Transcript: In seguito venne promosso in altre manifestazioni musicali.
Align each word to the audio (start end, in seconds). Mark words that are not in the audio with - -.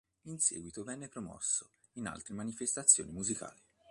In 0.23 0.39
seguito 0.39 0.83
venne 0.83 1.07
promosso 1.09 1.73
in 1.93 2.07
altre 2.07 2.33
manifestazioni 2.33 3.11
musicali. 3.11 3.61